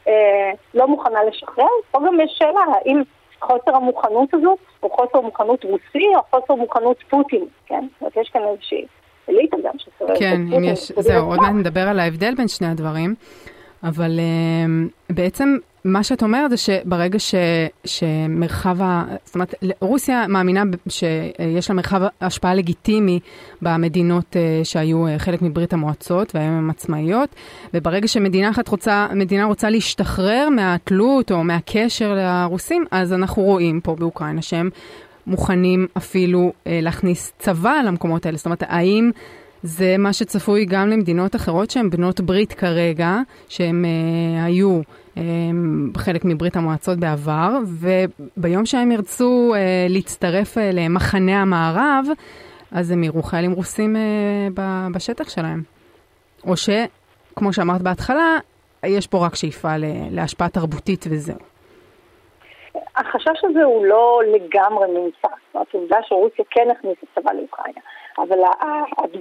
אה, 0.08 0.50
לא 0.75 0.88
מוכנה 0.88 1.25
לשחרר. 1.25 1.66
פה 1.90 1.99
גם 2.06 2.20
יש 2.20 2.37
שאלה, 2.38 2.61
האם 2.73 3.02
חוסר 3.40 3.76
המוכנות 3.76 4.35
הזאת 4.35 4.58
הוא 4.80 4.90
חוסר 4.90 5.20
מוכנות 5.20 5.64
רוסי 5.64 6.06
או 6.16 6.20
חוסר 6.30 6.54
מוכנות 6.54 6.97
פוטין, 7.11 7.44
כן? 7.66 7.85
זאת 7.92 8.00
אומרת, 8.00 8.16
יש 8.16 8.28
כאן 8.28 8.42
איזושהי 8.42 8.87
אליטה 9.28 9.56
גם 9.64 9.73
שסובבת 9.78 10.18
כן, 10.18 10.40
אם 10.56 10.64
יש, 10.64 10.92
זהו, 10.99 11.26
עוד 11.26 11.40
מעט 11.40 11.52
נדבר 11.54 11.88
על 11.88 12.00
ההבדל 12.00 12.35
בין 12.35 12.49
שני 12.49 12.66
הדברים, 12.66 13.14
אבל 13.82 14.11
uh, 14.18 15.12
בעצם 15.14 15.56
מה 15.85 16.02
שאת 16.02 16.23
אומרת 16.23 16.50
זה 16.50 16.56
שברגע 16.56 17.18
ש, 17.18 17.35
שמרחב 17.85 18.82
ה... 18.82 19.04
זאת 19.25 19.35
אומרת, 19.35 19.54
רוסיה 19.80 20.26
מאמינה 20.28 20.62
שיש 20.88 21.70
לה 21.70 21.76
מרחב 21.76 22.00
השפעה 22.20 22.54
לגיטימי 22.54 23.20
במדינות 23.62 24.37
אה, 24.37 24.61
שהיו 24.64 25.06
אה, 25.06 25.18
חלק 25.18 25.42
מברית 25.42 25.73
המועצות 25.73 26.35
והיום 26.35 26.58
הן 26.58 26.70
עצמאיות, 26.70 27.35
וברגע 27.75 28.08
שמדינה 28.08 28.50
אחת 28.50 28.68
רוצה, 28.68 29.06
מדינה 29.14 29.44
רוצה 29.44 29.70
להשתחרר 29.70 30.49
מהתלות 30.50 31.32
או 31.32 31.44
מהקשר 31.44 32.14
לרוסים, 32.14 32.85
אז 32.90 33.12
אנחנו 33.12 33.42
רואים 33.42 33.80
פה 33.80 33.97
באוקראינה 33.99 34.42
שהם 34.42 34.70
מוכנים 35.28 35.87
אפילו 35.97 36.52
אה, 36.66 36.78
להכניס 36.82 37.32
צבא 37.38 37.75
למקומות 37.87 38.26
האלה. 38.26 38.37
זאת 38.37 38.47
אומרת, 38.47 38.62
האם... 38.66 39.11
זה 39.62 39.97
מה 39.99 40.12
שצפוי 40.12 40.64
גם 40.64 40.88
למדינות 40.88 41.37
אחרות 41.37 41.70
שהן 41.70 41.90
בנות 41.90 42.20
ברית 42.20 42.52
כרגע, 42.52 43.16
שהן 43.49 43.85
אה, 43.85 44.44
היו 44.44 44.80
אה, 45.16 45.23
חלק 45.97 46.25
מברית 46.25 46.56
המועצות 46.56 46.99
בעבר, 46.99 47.58
וביום 48.37 48.66
שהם 48.66 48.92
ירצו 48.92 49.54
אה, 49.54 49.87
להצטרף 49.88 50.58
אה, 50.58 50.70
למחנה 50.73 51.42
המערב, 51.42 52.06
אז 52.70 52.90
הם 52.90 53.04
יראו 53.04 53.23
חיילים 53.23 53.52
רוסים 53.52 53.97
אה, 53.97 54.00
בשטח 54.92 55.28
שלהם. 55.28 55.62
או 56.44 56.54
שכמו 56.56 57.52
שאמרת 57.52 57.82
בהתחלה, 57.82 58.38
יש 58.87 59.06
פה 59.06 59.26
רק 59.26 59.35
שאיפה 59.35 59.75
להשפעה 60.11 60.49
תרבותית 60.49 61.06
וזהו. 61.11 61.38
החשש 62.99 63.45
הזה 63.45 63.64
הוא 63.64 63.85
לא 63.85 64.23
לגמרי 64.26 64.88
נמצא. 64.88 65.28
זאת 65.28 65.55
אומרת, 65.55 65.75
עובדה 65.75 65.99
שרוסיה 66.02 66.45
כן 66.50 66.71
הכניסה 66.71 67.07
צבא 67.14 67.33
לאוקראינה. 67.33 67.81
אבל 68.19 68.38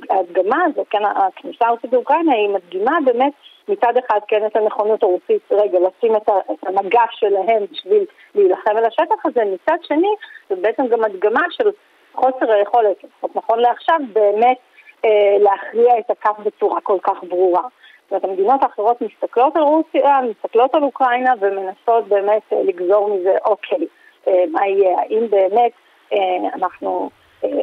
ההדגמה 0.09 0.63
הזו, 0.63 0.83
כן, 0.89 1.05
הכניסה 1.05 1.67
הרוסית 1.67 1.93
לאוקראינה 1.93 2.33
היא 2.33 2.49
מדגימה 2.49 2.97
באמת 3.05 3.33
מצד 3.67 3.93
אחד 3.97 4.19
כן 4.27 4.45
את 4.45 4.55
הנכונות 4.55 5.03
הרוסית, 5.03 5.51
רגע, 5.51 5.79
לשים 5.79 6.15
את, 6.15 6.29
המגף 6.63 7.09
שלהם 7.11 7.65
בשביל 7.71 8.05
להילחם 8.35 8.77
על 8.77 8.85
השטח 8.85 9.25
הזה, 9.25 9.41
מצד 9.45 9.77
שני 9.83 10.09
זו 10.49 10.55
בעצם 10.61 10.87
גם 10.87 11.03
הדגמה 11.03 11.43
של 11.49 11.69
חוסר 12.13 12.51
היכולת, 12.51 13.03
לפחות 13.03 13.35
נכון 13.35 13.59
לעכשיו, 13.59 13.99
באמת 14.13 14.57
אה, 15.05 15.37
להכריע 15.39 15.99
את 15.99 16.09
הכף 16.09 16.39
בצורה 16.45 16.81
כל 16.81 16.97
כך 17.03 17.23
ברורה. 17.23 17.61
זאת 18.07 18.11
אומרת, 18.11 18.23
המדינות 18.23 18.63
האחרות 18.63 19.01
מסתכלות 19.01 19.55
על 19.55 19.61
רוסיה, 19.61 20.19
מסתכלות 20.29 20.75
על 20.75 20.83
אוקראינה 20.83 21.33
ומנסות 21.39 22.07
באמת 22.07 22.41
אה, 22.53 22.63
לגזור 22.63 23.17
מזה, 23.17 23.35
אוקיי, 23.45 23.87
אה, 24.27 24.43
מה 24.51 24.67
יהיה, 24.67 24.99
האם 24.99 25.29
באמת 25.29 25.71
אה, 26.13 26.49
אנחנו 26.55 27.09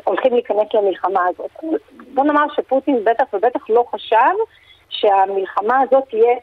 הולכים 0.05 0.33
להיכנס 0.33 0.75
למלחמה 0.75 1.21
הזאת. 1.29 1.51
בוא 2.15 2.25
נאמר 2.25 2.45
שפוטין 2.57 3.05
בטח 3.05 3.25
ובטח 3.33 3.71
לא 3.71 3.85
חשב 3.91 4.35
שהמלחמה 4.89 5.81
הזאת 5.81 6.05
תהיה, 6.11 6.37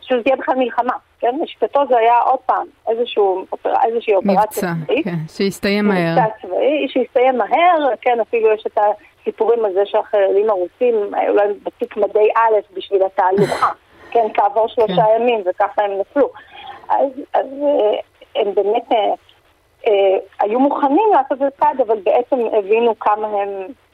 שזה 0.00 0.22
תהיה 0.22 0.36
בכלל 0.36 0.54
מלחמה, 0.54 0.92
כן? 1.18 1.34
משפטו 1.42 1.80
זה 1.88 1.98
היה 1.98 2.18
עוד 2.18 2.38
פעם 2.46 2.66
איזשהו, 2.88 3.44
איזושהי 3.84 4.14
אופרציה 4.14 4.72
צבאית. 4.84 5.04
כן, 5.04 5.16
שיסתיים 5.28 5.84
מהר. 5.84 6.12
מבצע 6.12 6.46
צבאי, 6.46 6.88
שיסתיים 6.88 7.38
מהר, 7.38 7.94
כן, 8.00 8.20
אפילו 8.20 8.52
יש 8.52 8.66
את 8.66 8.78
הסיפורים 9.24 9.64
הזה 9.64 9.80
שהחיילים 9.86 10.50
הרוסים, 10.50 10.94
אולי 11.28 11.48
בתיק 11.62 11.96
מדי 11.96 12.28
א' 12.36 12.74
בשביל 12.74 13.02
התהלוכה, 13.02 13.68
כן, 14.12 14.26
כעבור 14.34 14.68
שלושה 14.68 14.94
כן. 14.94 15.20
ימים, 15.22 15.42
וככה 15.46 15.82
הם 15.82 15.90
נפלו. 16.00 16.30
אז, 16.88 17.10
אז 17.34 17.46
הם 18.36 18.54
באמת 18.54 18.92
אה, 19.86 20.16
היו 20.40 20.60
מוכנים 20.60 21.10
לעשות 21.12 21.42
את 21.42 21.60
צעד, 21.60 21.80
אבל 21.80 21.98
בעצם 22.04 22.36
הבינו 22.58 22.98
כמה 22.98 23.26
הם 23.26 23.48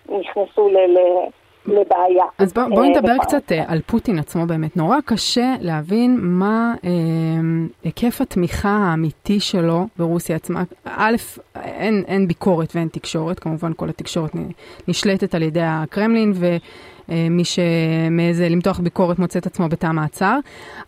נכנסו 0.09 0.69
ל... 0.69 0.77
ל 0.77 0.99
לבעיה. 1.67 2.25
אז 2.39 2.53
בואי 2.53 2.69
בוא 2.71 2.85
נדבר 2.87 3.19
קצת 3.21 3.53
אה, 3.53 3.65
על 3.67 3.81
פוטין 3.87 4.19
עצמו 4.19 4.47
באמת. 4.47 4.77
נורא 4.77 4.97
קשה 5.05 5.55
להבין 5.61 6.19
מה 6.21 6.75
אה, 6.85 6.91
היקף 7.83 8.21
התמיכה 8.21 8.69
האמיתי 8.69 9.41
שלו 9.41 9.87
ברוסיה 9.99 10.37
עצמה. 10.37 10.63
א', 10.85 11.17
אין, 11.55 12.05
אין 12.07 12.29
ביקורת 12.29 12.77
ואין 12.77 12.89
תקשורת, 12.89 13.39
כמובן 13.39 13.73
כל 13.77 13.89
התקשורת 13.89 14.31
נשלטת 14.89 15.35
על 15.35 15.43
ידי 15.43 15.63
הקרמלין, 15.63 16.33
ומי 16.35 17.45
שמעז 17.45 18.41
למתוח 18.41 18.81
ביקורת 18.81 19.19
מוצא 19.19 19.39
את 19.39 19.47
עצמו 19.47 19.69
בתא 19.69 19.87
מעצר. 19.87 20.39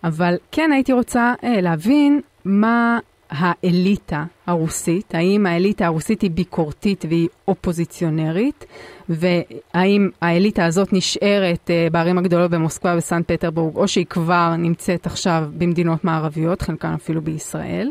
אבל 0.05 0.37
כן 0.53 0.73
הייתי 0.73 0.93
רוצה 0.93 1.35
אה, 1.45 1.61
להבין 1.61 2.21
מה 2.45 2.99
האליטה 3.39 4.25
הרוסית, 4.47 5.15
האם 5.15 5.47
האליטה 5.47 5.87
הרוסית 5.87 6.23
היא 6.23 6.31
ביקורתית 6.31 7.05
והיא 7.09 7.29
אופוזיציונרית, 7.49 8.65
והאם 9.09 10.09
האליטה 10.23 10.65
הזאת 10.65 10.93
נשארת 10.93 11.71
uh, 11.71 11.93
בערים 11.93 12.19
הגדולות 12.19 12.51
במוסקבה 12.51 12.95
וסן 12.97 13.23
פטרבורג, 13.23 13.77
או 13.77 13.89
שהיא 13.89 14.07
כבר 14.07 14.49
נמצאת 14.59 15.07
עכשיו 15.07 15.43
במדינות 15.59 16.05
מערביות, 16.05 16.63
חלקן 16.63 16.93
אפילו 16.95 17.21
בישראל. 17.21 17.91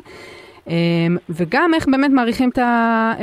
Um, 0.67 0.71
וגם 1.29 1.73
איך 1.73 1.85
באמת 1.87 2.11
מעריכים 2.11 2.49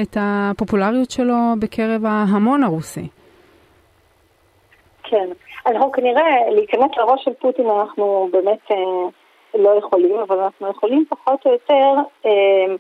את 0.03 0.17
הפופולריות 0.21 1.11
שלו 1.11 1.35
בקרב 1.59 2.05
ההמון 2.05 2.63
הרוסי. 2.63 3.09
כן, 5.05 5.29
אנחנו 5.67 5.93
כנראה 5.93 6.51
להיכנס 6.51 6.91
לראש 6.97 7.25
של 7.25 7.33
פוטין 7.41 7.67
אנחנו 7.67 8.29
באמת... 8.33 8.71
Uh... 8.71 9.18
לא 9.59 9.79
יכולים, 9.79 10.17
אבל 10.19 10.39
אנחנו 10.39 10.71
יכולים 10.71 11.05
פחות 11.09 11.47
או 11.47 11.53
יותר, 11.53 11.95
אה, 12.27 12.75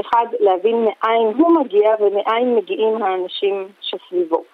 אחד, 0.00 0.26
להבין 0.40 0.84
מאין 0.84 1.26
הוא 1.38 1.60
מגיע 1.60 1.90
ומאין 2.00 2.56
מגיעים 2.56 3.02
האנשים 3.02 3.68
שסביבו. 3.80 4.44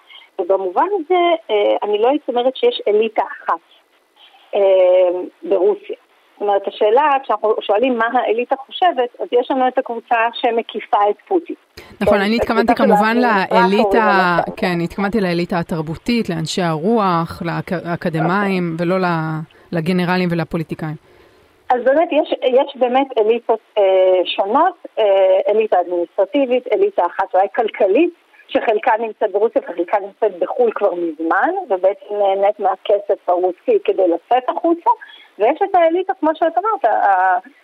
ובמובן 0.40 0.86
הזה, 0.94 1.20
אה, 1.50 1.76
אני 1.82 1.98
לא 1.98 2.08
הייתי 2.08 2.24
אומרת 2.28 2.56
שיש 2.56 2.82
אליטה 2.88 3.22
אחת 3.22 3.60
אה, 4.54 4.60
ברוסיה. 5.42 5.96
זאת 6.40 6.48
אומרת, 6.48 6.68
השאלה, 6.68 7.10
כשאנחנו 7.22 7.54
שואלים 7.60 7.98
מה 7.98 8.04
האליטה 8.12 8.56
חושבת, 8.66 9.20
אז 9.20 9.28
יש 9.32 9.50
לנו 9.50 9.68
את 9.68 9.78
הקבוצה 9.78 10.16
שמקיפה 10.32 10.98
את 11.10 11.16
פוטין. 11.28 11.56
נכון, 12.00 12.18
כן, 12.18 12.24
אני 12.24 12.36
התכוונתי 12.36 12.74
כמובן 12.74 13.16
לאליטה, 13.16 14.38
כן, 14.56 14.80
התכוונתי 14.84 15.20
לאליטה 15.20 15.58
התרבותית, 15.58 16.28
לאנשי 16.28 16.62
הרוח, 16.62 17.42
לאקדמאים, 17.44 18.76
ולא 18.78 18.96
לגנרלים 19.72 20.28
ולפוליטיקאים. 20.32 21.09
אז 21.70 21.84
באמת 21.84 22.08
יש, 22.12 22.34
יש 22.42 22.76
באמת 22.76 23.18
אליטות 23.18 23.60
אה, 23.78 24.20
שונות, 24.24 24.74
אה, 24.98 25.38
אליטה 25.48 25.80
אדמיניסטרטיבית, 25.80 26.72
אליטה 26.72 27.06
אחת 27.06 27.34
אולי 27.34 27.46
כלכלית, 27.56 28.10
שחלקה 28.48 28.92
נמצאת 28.98 29.32
ברוסיה 29.32 29.62
וחלקה 29.64 29.98
נמצאת 29.98 30.38
בחו"ל 30.38 30.70
כבר 30.74 30.94
מזמן, 30.94 31.50
ובעצם 31.68 32.14
נהנית 32.14 32.60
מהכסף 32.60 33.28
הרוסי 33.28 33.78
כדי 33.84 34.08
לצאת 34.08 34.48
החוצה, 34.48 34.90
ויש 35.38 35.58
את 35.62 35.74
האליטה, 35.74 36.12
כמו 36.20 36.30
שאת 36.34 36.58
אמרת, 36.58 36.94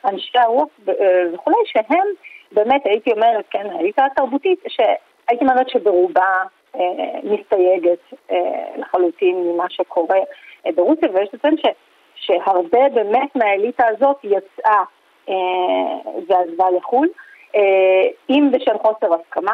אנשי 0.05 0.39
הרוח 0.39 0.69
אה, 0.89 0.95
וכולי, 1.33 1.57
שהם 1.65 2.07
באמת, 2.53 2.87
הייתי 2.87 3.13
אומרת, 3.13 3.45
כן, 3.51 3.67
האליטה 3.71 4.05
התרבותית, 4.05 4.59
שהייתי 4.69 5.45
אומרת 5.45 5.69
שברובה 5.69 6.43
אה, 6.75 6.81
מסתייגת 7.25 7.99
אה, 8.31 8.37
לחלוטין 8.77 9.37
ממה 9.37 9.65
שקורה 9.69 10.19
אה, 10.67 10.73
ברוסיה, 10.75 11.09
ויש 11.15 11.29
לציין 11.35 11.57
ש... 11.57 11.67
שהרבה 12.27 12.89
באמת 12.95 13.37
מהאליטה 13.37 13.85
הזאת 13.87 14.17
יצאה 14.25 14.83
אה, 15.29 15.35
ועזבה 16.29 16.71
לחו"ל, 16.77 17.09
אה, 17.57 18.09
אם 18.31 18.51
בשל 18.53 18.79
חוסר 18.79 19.15
הסכמה, 19.15 19.53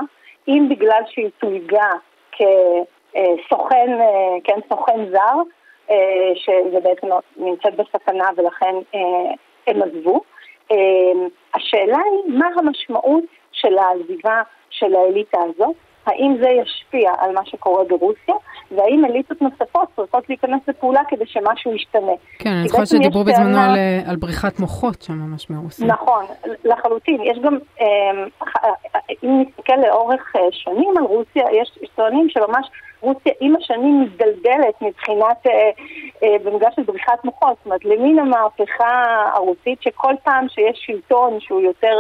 אם 0.49 0.67
בגלל 0.71 1.03
שהיא 1.07 1.31
תויגה 1.39 1.91
כסוכן, 2.33 4.01
אה, 4.01 4.37
כן, 4.45 4.59
סוכן 4.69 5.07
זר, 5.11 5.43
אה, 5.91 6.33
שזה 6.35 6.81
בעצם 6.81 7.07
נמצאת 7.37 7.75
בסכנה 7.77 8.29
ולכן 8.37 8.75
אה, 8.95 9.01
הם 9.67 9.83
עזבו. 9.83 10.21
אה, 10.73 10.77
השאלה 11.55 11.99
היא 11.99 12.39
מה 12.39 12.47
המשמעות 12.57 13.25
של 13.53 13.79
העזיבה 13.79 14.43
של 14.71 14.95
האליטה 14.95 15.39
הזאת, 15.43 15.77
האם 16.07 16.37
זה 16.41 16.49
ישפיע 16.49 17.13
על 17.19 17.33
מה 17.35 17.41
שקורה 17.45 17.85
ברוסיה, 17.85 18.35
והאם 18.71 19.05
אליטות 19.05 19.43
נוספות 19.43 19.89
צריכות 19.97 20.29
להיכנס 20.29 20.61
לפעולה 20.69 21.01
כדי 21.09 21.27
שמשהו 21.27 21.75
ישתנה. 21.75 22.13
כן, 22.39 22.51
אני 22.51 22.69
זוכרת 22.69 22.87
שדיברו 22.87 23.25
בזמנו 23.25 23.61
על, 23.61 23.77
אה, 23.77 24.11
על 24.11 24.17
בריחת 24.17 24.61
מוחות 24.61 25.03
שם 25.03 25.13
ממש 25.13 25.51
מרוסיה. 25.51 25.87
נכון, 25.87 26.25
לחלוטין. 26.65 27.21
יש 27.25 27.39
גם, 27.39 27.59
אמ, 27.81 27.87
אם 29.25 29.43
נסתכל 29.43 29.77
לאורך 29.77 30.33
אה, 30.37 30.41
שנים 30.51 30.95
על 30.99 31.05
רוסיה, 31.05 31.45
יש 31.53 31.91
טוענים 31.95 32.29
שממש 32.29 32.67
רוסיה 33.01 33.33
עם 33.41 33.57
השנים 33.57 34.03
מתדלדלת 34.03 34.83
מבחינת, 34.83 35.47
אה, 35.47 36.37
במגע 36.45 36.69
של 36.77 36.83
בריחת 36.83 37.25
מוחות. 37.25 37.57
זאת 37.59 37.67
אומרת, 37.67 37.85
למין 37.85 38.19
המהפכה 38.19 39.03
הרוסית, 39.35 39.83
שכל 39.83 40.15
פעם 40.25 40.49
שיש 40.49 40.83
שלטון 40.87 41.41
שהוא 41.41 41.61
יותר 41.61 41.97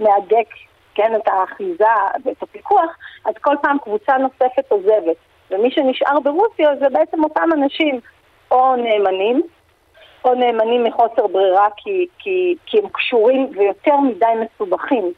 מהדק 0.00 0.46
כן, 0.94 1.12
את 1.16 1.28
האחיזה 1.28 1.84
ואת 2.24 2.42
הפיקוח, 2.42 2.96
אז 3.24 3.34
כל 3.40 3.56
פעם 3.62 3.76
קבוצה 3.78 4.16
נוספת 4.18 4.64
עוזבת. 4.68 5.16
ומי 5.50 5.70
שנשאר 5.70 6.20
ברוסיה 6.20 6.76
זה 6.76 6.88
בעצם 6.88 7.24
אותם 7.24 7.48
אנשים 7.52 8.00
או 8.50 8.76
נאמנים, 8.76 9.42
או 10.24 10.34
נאמנים 10.34 10.84
מחוסר 10.84 11.26
ברירה 11.26 11.66
כי, 11.76 12.06
כי, 12.18 12.54
כי 12.66 12.78
הם 12.78 12.88
קשורים 12.88 13.50
ויותר 13.56 13.96
מדי 13.96 14.26
מסובכים 14.40 15.12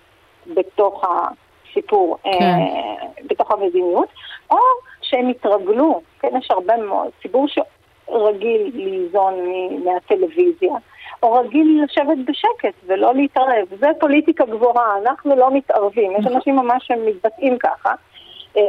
בתוך 0.47 1.05
הסיפור, 1.05 2.19
כן. 2.23 2.31
אה, 2.31 3.07
בתוך 3.27 3.51
המדיניות, 3.51 4.09
או 4.51 4.59
שהם 5.03 5.29
התרגלו, 5.29 6.01
כן, 6.21 6.29
יש 6.39 6.51
הרבה 6.51 6.77
מאוד, 6.77 7.09
ציבור 7.23 7.47
שרגיל 7.49 8.71
ליזון 8.75 9.35
מהטלוויזיה, 9.85 10.73
או 11.23 11.33
רגיל 11.33 11.85
לשבת 11.85 12.19
בשקט 12.25 12.75
ולא 12.87 13.15
להתערב. 13.15 13.67
זה 13.79 13.87
פוליטיקה 14.01 14.45
גבוהה, 14.45 14.99
אנחנו 15.03 15.37
לא 15.37 15.55
מתערבים. 15.55 16.13
יש 16.13 16.19
נכון. 16.19 16.33
אנשים 16.37 16.57
ממש 16.57 16.87
שמתבטאים 16.87 17.59
ככה. 17.59 17.95
אה, 18.57 18.63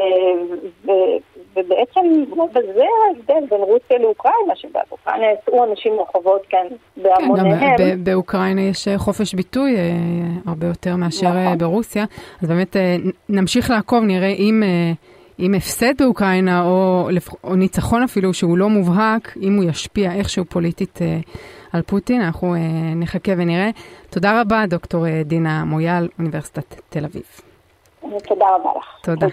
ובעצם 1.56 2.02
בזה 2.54 2.84
ההבדל 3.08 3.47
בין 3.50 3.62
רוסיה 3.62 3.97
לאוקראינה, 4.00 4.56
שבאוקראינה 4.56 5.26
יצאו 5.32 5.63
אנשים 5.63 5.93
לרחובות, 5.93 6.41
כן, 6.50 6.67
בהמוניהם. 6.97 7.78
כן, 7.78 8.04
באוקראינה 8.04 8.62
יש 8.62 8.88
אה, 8.88 8.97
חופש 8.97 9.34
ביטוי 9.34 9.76
אה, 9.76 9.82
הרבה 10.47 10.67
יותר 10.67 10.95
מאשר 10.95 11.30
נכון. 11.30 11.58
ברוסיה, 11.58 12.06
אז 12.41 12.50
באמת 12.50 12.76
נמשיך 13.30 13.69
לעקוב, 13.69 14.04
נראה 14.04 14.30
אם... 14.30 14.63
אם 15.39 15.54
הפסד 15.54 16.02
באוקראינה, 16.02 16.65
או, 16.65 17.08
או 17.43 17.56
ניצחון 17.56 18.04
אפילו, 18.04 18.34
שהוא 18.34 18.58
לא 18.58 18.69
מובהק, 18.69 19.38
אם 19.41 19.56
הוא 19.56 19.63
ישפיע 19.63 20.12
איכשהו 20.13 20.45
פוליטית 20.45 21.00
על 21.73 21.82
פוטין, 21.82 22.21
אנחנו 22.21 22.56
אה, 22.56 22.60
נחכה 22.95 23.32
ונראה. 23.38 23.69
תודה 24.10 24.41
רבה, 24.41 24.63
דוקטור 24.67 25.06
דינה 25.25 25.65
מויאל, 25.65 26.08
אוניברסיטת 26.19 26.82
תל 26.89 27.06
אביב. 27.06 27.23
תודה 27.99 28.45
רבה 28.56 28.69
לך. 28.77 28.86
תודה. 29.03 29.27